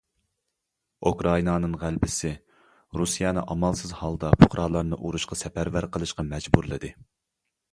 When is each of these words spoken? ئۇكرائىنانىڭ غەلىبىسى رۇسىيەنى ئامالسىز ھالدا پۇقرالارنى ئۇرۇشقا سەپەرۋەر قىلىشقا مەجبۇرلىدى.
ئۇكرائىنانىڭ 1.09 1.75
غەلىبىسى 1.83 2.31
رۇسىيەنى 3.01 3.43
ئامالسىز 3.55 3.93
ھالدا 4.01 4.33
پۇقرالارنى 4.45 4.99
ئۇرۇشقا 5.01 5.39
سەپەرۋەر 5.43 5.89
قىلىشقا 5.97 6.27
مەجبۇرلىدى. 6.33 6.93